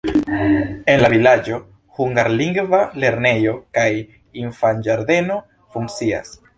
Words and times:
En 0.93 1.01
la 1.03 1.11
vilaĝo 1.13 1.59
hungarlingva 1.99 2.81
lernejo 3.05 3.55
kaj 3.79 3.87
infanĝardeno 4.49 5.43
funkcias. 5.77 6.39